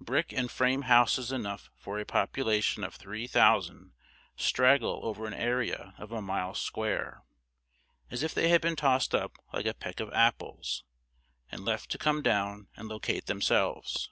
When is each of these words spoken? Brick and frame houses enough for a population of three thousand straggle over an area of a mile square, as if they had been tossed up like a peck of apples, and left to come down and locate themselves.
Brick 0.00 0.32
and 0.32 0.50
frame 0.50 0.82
houses 0.90 1.30
enough 1.30 1.70
for 1.76 2.00
a 2.00 2.04
population 2.04 2.82
of 2.82 2.96
three 2.96 3.28
thousand 3.28 3.92
straggle 4.34 4.98
over 5.04 5.24
an 5.24 5.34
area 5.34 5.94
of 5.98 6.10
a 6.10 6.20
mile 6.20 6.52
square, 6.56 7.22
as 8.10 8.24
if 8.24 8.34
they 8.34 8.48
had 8.48 8.60
been 8.60 8.74
tossed 8.74 9.14
up 9.14 9.36
like 9.52 9.66
a 9.66 9.74
peck 9.74 10.00
of 10.00 10.12
apples, 10.12 10.82
and 11.48 11.64
left 11.64 11.92
to 11.92 11.96
come 11.98 12.22
down 12.22 12.66
and 12.74 12.88
locate 12.88 13.26
themselves. 13.26 14.10